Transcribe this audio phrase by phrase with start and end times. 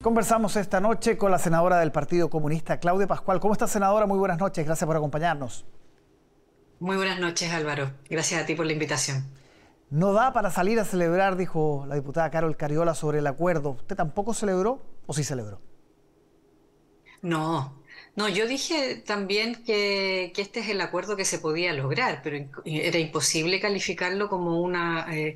[0.00, 3.40] Conversamos esta noche con la senadora del Partido Comunista, Claudia Pascual.
[3.40, 4.06] ¿Cómo está, senadora?
[4.06, 4.64] Muy buenas noches.
[4.64, 5.64] Gracias por acompañarnos.
[6.78, 7.90] Muy buenas noches, Álvaro.
[8.08, 9.26] Gracias a ti por la invitación.
[9.90, 13.70] No da para salir a celebrar, dijo la diputada Carol Cariola sobre el acuerdo.
[13.70, 15.60] ¿Usted tampoco celebró o sí celebró?
[17.20, 17.82] No,
[18.14, 22.98] no, yo dije también que, este es el acuerdo que se podía lograr, pero era
[23.00, 25.34] imposible calificarlo como una, eh,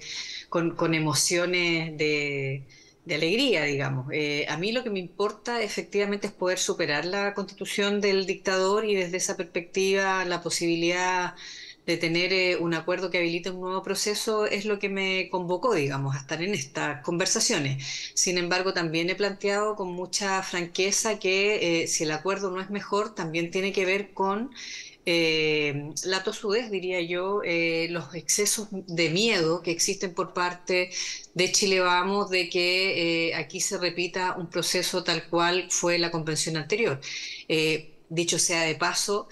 [0.48, 2.64] con emociones de
[3.04, 4.06] de alegría, digamos.
[4.12, 8.84] Eh, a mí lo que me importa efectivamente es poder superar la constitución del dictador
[8.84, 11.34] y desde esa perspectiva la posibilidad
[11.86, 15.74] de tener eh, un acuerdo que habilite un nuevo proceso es lo que me convocó,
[15.74, 17.84] digamos, a estar en estas conversaciones.
[18.14, 22.70] Sin embargo, también he planteado con mucha franqueza que eh, si el acuerdo no es
[22.70, 24.50] mejor, también tiene que ver con
[25.04, 27.40] eh, la tosudez, diría yo,
[27.90, 30.90] los excesos de miedo que existen por parte
[31.34, 36.56] de Chile Vamos de que aquí se repita un proceso tal cual fue la convención
[36.56, 37.00] anterior.
[38.14, 39.28] Dicho sea de paso,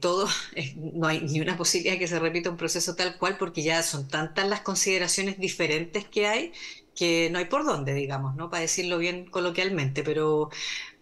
[0.00, 0.28] todo,
[0.76, 4.08] no hay ni una posibilidad que se repita un proceso tal cual porque ya son
[4.08, 6.52] tantas las consideraciones diferentes que hay
[7.00, 8.50] que no hay por dónde, digamos, ¿no?
[8.50, 10.50] Para decirlo bien coloquialmente, pero,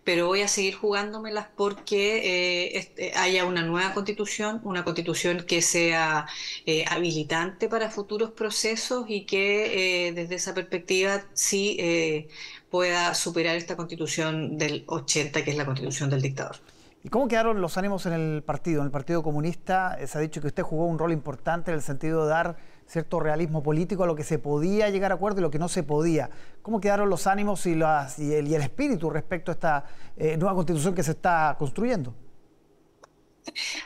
[0.04, 2.18] pero voy a seguir jugándomelas porque
[2.66, 6.26] eh, este, haya una nueva constitución, una constitución que sea
[6.66, 12.28] eh, habilitante para futuros procesos y que eh, desde esa perspectiva sí
[12.70, 16.56] pueda superar esta constitución del 80, que es la constitución del dictador.
[17.04, 18.80] ¿Y cómo quedaron los ánimos en el partido?
[18.80, 21.82] En el Partido Comunista se ha dicho que usted jugó un rol importante en el
[21.82, 25.42] sentido de dar cierto realismo político a lo que se podía llegar a acuerdo y
[25.42, 26.28] lo que no se podía.
[26.60, 29.84] ¿Cómo quedaron los ánimos y, el, espíritu respecto a esta
[30.16, 32.14] eh, nueva constitución que se está construyendo?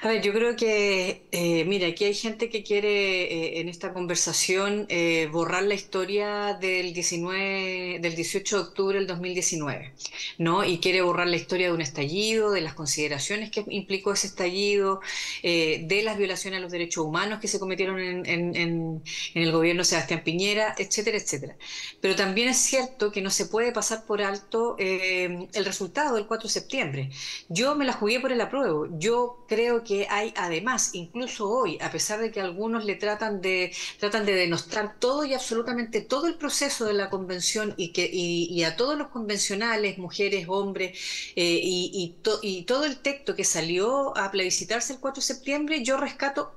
[0.03, 3.93] A ver, yo creo que, eh, mira, aquí hay gente que quiere eh, en esta
[3.93, 9.95] conversación eh, borrar la historia del 19, del 18 de octubre del 2019,
[10.39, 10.65] ¿no?
[10.65, 15.01] Y quiere borrar la historia de un estallido, de las consideraciones que implicó ese estallido,
[15.43, 19.03] de las violaciones a los derechos humanos que se cometieron en, en
[19.35, 21.57] el gobierno de Sebastián Piñera, etcétera, etcétera.
[22.01, 26.49] Pero también es cierto que no se puede pasar por alto el resultado del 4
[26.49, 27.11] de septiembre.
[27.49, 28.87] Yo me la jugué por el apruebo.
[28.99, 33.71] Yo creo que hay además, incluso hoy, a pesar de que algunos le tratan de,
[33.99, 38.65] tratan de denostar todo y absolutamente todo el proceso de la convención y, que, y,
[38.65, 40.99] a todos los convencionales, mujeres, hombres,
[41.37, 45.99] eh, y, y todo el texto que salió a plebiscitarse el 4 de septiembre, yo
[45.99, 46.55] rescato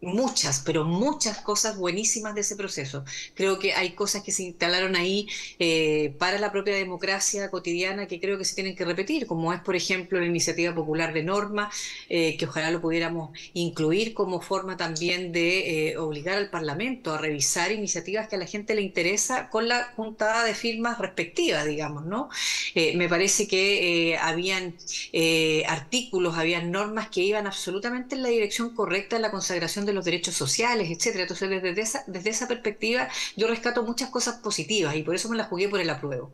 [0.00, 3.04] muchas, pero muchas cosas buenísimas de ese proceso.
[3.34, 5.26] Creo que hay cosas que se instalaron ahí
[5.58, 9.60] eh, para la propia democracia cotidiana que creo que se tienen que repetir, como es,
[9.60, 11.70] por ejemplo, la iniciativa popular de norma,
[12.08, 17.18] eh, que ojalá lo pudiéramos incluir como forma también de eh, obligar al Parlamento a
[17.18, 22.04] revisar iniciativas que a la gente le interesa con la juntada de firmas respectivas, digamos,
[22.04, 22.28] ¿no?
[22.94, 24.74] me parece que habían
[25.66, 30.04] artículos, habían normas que iban absolutamente en la dirección correcta de la consagración de los
[30.04, 31.22] derechos sociales, etcétera.
[31.22, 35.36] Entonces, desde esa, desde esa perspectiva, yo rescato muchas cosas positivas y por eso me
[35.36, 36.32] las jugué por el apruebo.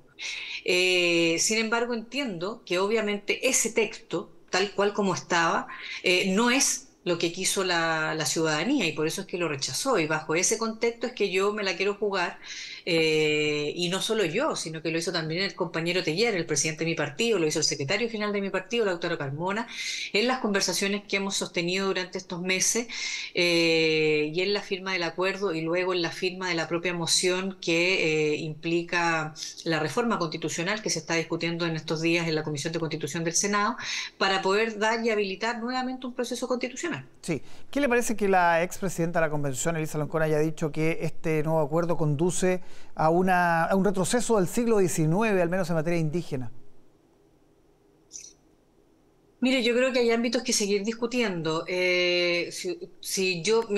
[0.64, 5.68] Eh, sin embargo, entiendo que obviamente ese texto, tal cual como estaba,
[6.02, 9.48] eh, no es lo que quiso la, la, ciudadanía y por eso es que lo
[9.48, 9.98] rechazó.
[9.98, 12.38] Y bajo ese contexto es que yo me la quiero jugar
[12.86, 16.84] eh, y no solo yo, sino que lo hizo también el compañero Teller, el presidente
[16.84, 19.66] de mi partido, lo hizo el secretario general de mi partido, la doctora Carmona,
[20.12, 22.86] en las conversaciones que hemos sostenido durante estos meses
[23.34, 26.92] eh, y en la firma del acuerdo y luego en la firma de la propia
[26.94, 29.34] moción que eh, implica
[29.64, 33.24] la reforma constitucional que se está discutiendo en estos días en la Comisión de Constitución
[33.24, 33.76] del Senado,
[34.18, 36.93] para poder dar y habilitar nuevamente un proceso constitucional.
[37.20, 37.42] Sí.
[37.70, 41.42] ¿Qué le parece que la expresidenta de la Convención, Elisa Loncón, haya dicho que este
[41.42, 42.60] nuevo acuerdo conduce
[42.94, 46.50] a, una, a un retroceso del siglo XIX, al menos en materia indígena?
[49.44, 51.66] Mire, yo creo que hay ámbitos que seguir discutiendo.
[51.68, 52.48] Eh,
[53.00, 53.68] si, yo,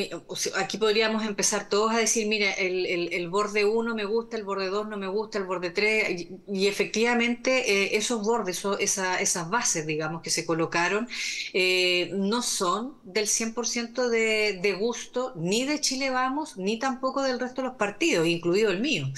[0.54, 4.88] aquí podríamos empezar todos a decir, mira, el, borde 1 me gusta, el borde 2
[4.88, 10.30] no me gusta, el borde 3, y, efectivamente eh, esos bordes, esas bases, digamos, que
[10.30, 11.08] se colocaron,
[11.52, 17.40] eh, no son del 100% de, de gusto ni de Chile Vamos, ni tampoco del
[17.40, 19.08] resto de los partidos, incluido el mío.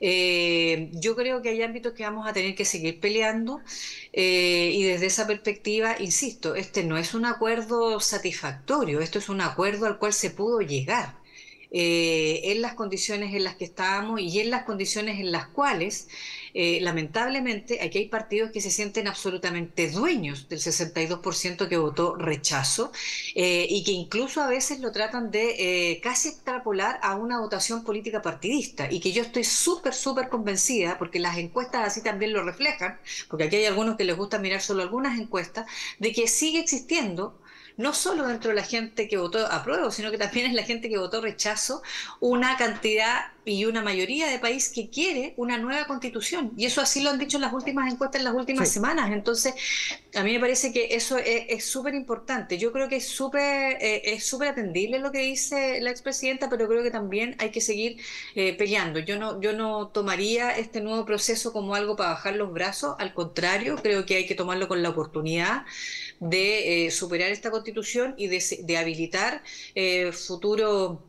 [0.00, 3.62] Eh, yo creo que hay ámbitos que vamos a tener que seguir peleando
[4.12, 9.40] eh, y desde esa perspectiva, insisto, este no es un acuerdo satisfactorio, esto es un
[9.40, 11.16] acuerdo al cual se pudo llegar.
[11.70, 16.08] Eh, en las condiciones en las que estábamos y en las condiciones en las cuales,
[16.54, 22.92] eh, lamentablemente, aquí hay partidos que se sienten absolutamente dueños del 62% que votó rechazo
[23.34, 28.22] eh, y que incluso a veces lo tratan de casi extrapolar a una votación política
[28.22, 28.90] partidista.
[28.90, 32.98] Y que yo estoy súper, súper convencida, porque las encuestas así también lo reflejan,
[33.28, 35.66] porque aquí hay algunos que les gusta mirar solo algunas encuestas,
[35.98, 37.38] de que sigue existiendo
[37.76, 40.88] no solo dentro de la gente que votó apruebo, sino que también es la gente
[40.88, 41.82] que votó rechazo,
[42.20, 46.52] una cantidad y una mayoría de país que quiere una nueva constitución.
[46.56, 49.12] Y eso así lo han dicho en las últimas encuestas en las últimas semanas.
[49.12, 49.54] Entonces,
[50.14, 52.58] a mí me parece que eso es súper importante.
[52.58, 56.66] Yo creo que es súper eh, es súper atendible lo que dice la expresidenta, pero
[56.66, 57.98] creo que también hay que seguir
[58.34, 58.98] eh, peleando.
[58.98, 63.14] Yo no, yo no tomaría este nuevo proceso como algo para bajar los brazos, al
[63.14, 65.64] contrario, creo que hay que tomarlo con la oportunidad
[66.18, 69.42] de eh, superar esta constitución y de, de habilitar
[70.12, 71.02] futuro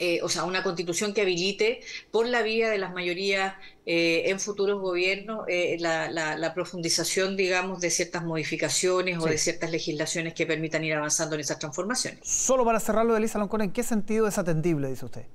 [0.00, 3.54] eh, o sea, una constitución que habilite por la vía de las mayorías
[3.84, 10.32] eh, en futuros gobiernos eh, la, profundización, digamos, de ciertas modificaciones o de ciertas legislaciones
[10.32, 12.20] que permitan ir avanzando en esas transformaciones.
[12.22, 15.26] Solo para cerrarlo, Elisa Loncón, ¿en qué sentido es atendible, dice usted?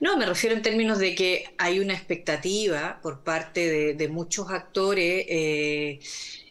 [0.00, 4.50] No, me refiero en términos de que hay una expectativa por parte de, de muchos
[4.50, 6.00] actores eh,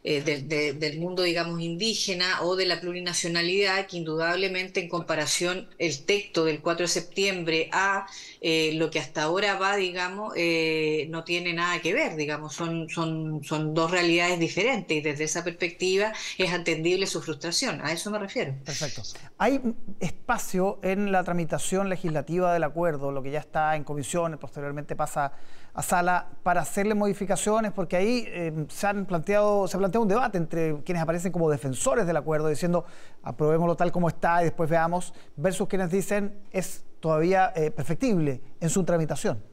[0.03, 6.59] del mundo, digamos, indígena o de la plurinacionalidad, que indudablemente en comparación el texto del
[6.59, 8.05] 4 de septiembre a
[8.41, 12.89] eh, lo que hasta ahora va, digamos, eh, no tiene nada que ver, digamos, son,
[12.89, 18.11] son, son dos realidades diferentes y desde esa perspectiva es atendible su frustración, a eso
[18.11, 18.55] me refiero.
[18.65, 19.03] Perfecto.
[19.37, 19.61] ¿Hay
[20.01, 25.33] espacio en la tramitación legislativa del acuerdo, lo que ya está en comisión, posteriormente pasa
[25.73, 27.71] a sala, para hacerle modificaciones?
[27.71, 32.07] Porque ahí se han planteado, se ha planteado un debate entre quienes aparecen como defensores
[32.07, 32.85] del acuerdo, diciendo
[33.23, 38.69] aprobémoslo tal como está y después veamos, versus quienes dicen es todavía eh, perfectible en
[38.69, 39.43] su tramitación.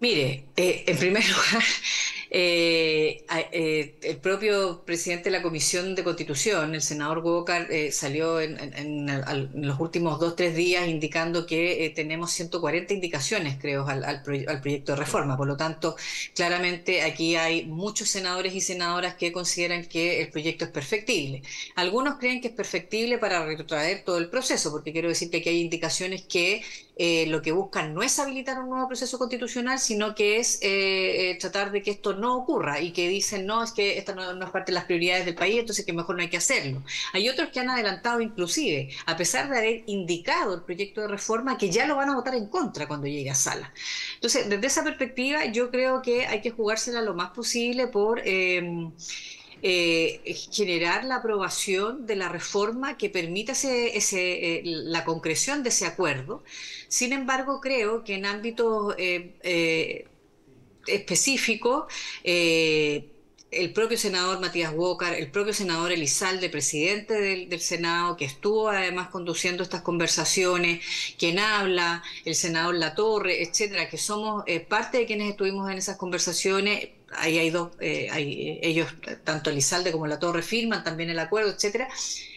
[0.00, 1.62] Mire, eh, en primer lugar,
[2.30, 8.40] eh, eh, el propio presidente de la Comisión de Constitución, el senador Walker, eh, salió
[8.40, 9.06] en,
[9.54, 15.36] los últimos dos, tres días indicando que tenemos 140 indicaciones, creo, al, proyecto de reforma.
[15.36, 15.96] Por lo tanto,
[16.34, 21.42] claramente aquí hay muchos senadores y senadoras que consideran que el proyecto es perfectible.
[21.76, 25.48] Algunos creen que es perfectible para retrotraer todo el proceso, porque quiero decir que aquí
[25.48, 26.62] hay indicaciones que
[26.98, 30.58] lo que buscan no es habilitar un nuevo proceso constitucional, sino que es
[31.38, 34.50] tratar de que esto no ocurra y que dicen, no, es que esta no, es
[34.50, 36.82] parte de las prioridades del país, entonces que mejor no hay que hacerlo.
[37.12, 41.56] Hay otros que han adelantado inclusive, a pesar de haber indicado el proyecto de reforma,
[41.56, 43.72] que ya lo van a votar en contra cuando llegue a sala.
[44.14, 48.22] Entonces, desde esa perspectiva, yo creo que hay que jugársela lo más posible por...
[49.62, 50.20] eh,
[50.52, 56.42] generar la aprobación de la reforma que permita ese, eh, la concreción de ese acuerdo.
[56.88, 60.06] Sin embargo, creo que en ámbitos eh,
[60.88, 61.86] específico,
[62.24, 63.10] eh,
[63.50, 69.08] el propio senador Matías Walker, el propio senador Elizalde, presidente del, Senado, que estuvo además
[69.08, 70.84] conduciendo estas conversaciones,
[71.18, 75.96] quien habla, el senador Latorre, etcétera, que somos eh, parte de quienes estuvimos en esas
[75.96, 76.90] conversaciones.
[77.12, 78.94] Ahí hay dos, eh, hay, ellos,
[79.24, 81.88] tanto Elizalde como Latorre, firman también el acuerdo, etcétera.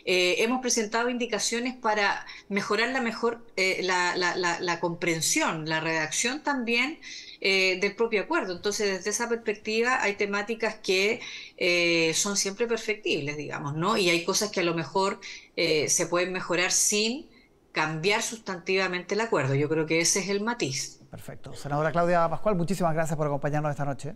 [0.06, 3.46] hemos presentado indicaciones para mejorar la mejor
[3.82, 7.00] la, la comprensión, la redacción también
[7.44, 8.54] eh, del propio acuerdo.
[8.54, 11.22] Entonces, desde esa perspectiva, hay temáticas que
[11.58, 13.98] eh, son siempre perfectibles, digamos, ¿no?
[13.98, 15.20] Y hay cosas que a lo mejor
[15.56, 17.28] eh, se pueden mejorar sin
[17.72, 19.56] cambiar sustantivamente el acuerdo.
[19.56, 21.00] Yo creo que ese es el matiz.
[21.10, 21.56] Perfecto.
[21.56, 24.14] Senadora Claudia Pascual, muchísimas gracias por acompañarnos esta noche.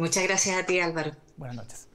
[0.00, 1.12] Muchas gracias a ti, Álvaro.
[1.36, 1.89] Buenas noches.